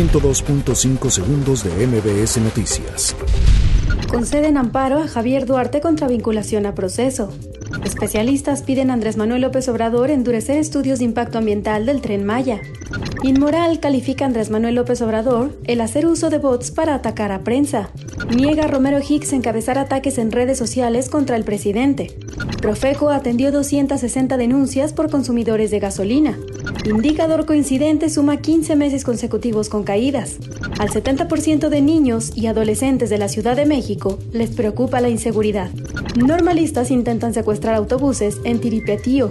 102.5 0.00 1.10
segundos 1.10 1.62
de 1.62 1.86
MBS 1.86 2.38
Noticias. 2.38 3.14
Conceden 4.08 4.56
amparo 4.56 5.02
a 5.02 5.06
Javier 5.06 5.44
Duarte 5.44 5.82
contra 5.82 6.08
vinculación 6.08 6.64
a 6.64 6.74
proceso. 6.74 7.30
Especialistas 7.84 8.62
piden 8.62 8.90
a 8.90 8.94
Andrés 8.94 9.18
Manuel 9.18 9.42
López 9.42 9.68
Obrador 9.68 10.08
endurecer 10.08 10.56
estudios 10.56 11.00
de 11.00 11.04
impacto 11.04 11.36
ambiental 11.36 11.84
del 11.84 12.00
tren 12.00 12.24
Maya. 12.24 12.62
Inmoral 13.24 13.78
califica 13.78 14.24
a 14.24 14.28
Andrés 14.28 14.48
Manuel 14.48 14.76
López 14.76 15.02
Obrador 15.02 15.54
el 15.64 15.82
hacer 15.82 16.06
uso 16.06 16.30
de 16.30 16.38
bots 16.38 16.70
para 16.70 16.94
atacar 16.94 17.30
a 17.30 17.44
prensa. 17.44 17.90
Niega 18.34 18.68
Romero 18.68 19.00
Hicks 19.06 19.32
encabezar 19.32 19.76
ataques 19.76 20.16
en 20.16 20.30
redes 20.30 20.56
sociales 20.56 21.08
contra 21.08 21.34
el 21.34 21.42
presidente. 21.42 22.16
Profeco 22.62 23.10
atendió 23.10 23.50
260 23.50 24.36
denuncias 24.36 24.92
por 24.92 25.10
consumidores 25.10 25.72
de 25.72 25.80
gasolina. 25.80 26.38
Indicador 26.84 27.44
coincidente 27.44 28.08
suma 28.08 28.36
15 28.36 28.76
meses 28.76 29.04
consecutivos 29.04 29.68
con 29.68 29.82
caídas. 29.82 30.38
Al 30.78 30.90
70% 30.90 31.68
de 31.68 31.82
niños 31.82 32.30
y 32.36 32.46
adolescentes 32.46 33.10
de 33.10 33.18
la 33.18 33.28
Ciudad 33.28 33.56
de 33.56 33.66
México 33.66 34.18
les 34.32 34.50
preocupa 34.50 35.00
la 35.00 35.08
inseguridad. 35.08 35.70
Normalistas 36.14 36.92
intentan 36.92 37.34
secuestrar 37.34 37.74
autobuses 37.74 38.38
en 38.44 38.60
Tiripetío. 38.60 39.30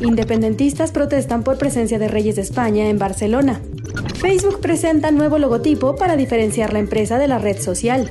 Independentistas 0.00 0.92
protestan 0.92 1.42
por 1.42 1.58
presencia 1.58 1.98
de 1.98 2.08
reyes 2.08 2.36
de 2.36 2.42
España 2.42 2.88
en 2.88 2.98
Barcelona. 2.98 3.60
Facebook 4.20 4.60
presenta 4.60 5.10
nuevo 5.10 5.38
logotipo 5.38 5.96
para 5.96 6.16
diferenciar 6.16 6.72
la 6.72 6.78
empresa 6.78 7.18
de 7.18 7.26
la 7.26 7.38
red 7.38 7.58
social. 7.58 8.10